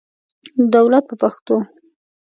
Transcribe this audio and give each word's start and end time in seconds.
دولت 0.73 1.03
په 1.09 1.15
پښتو. 1.21 1.57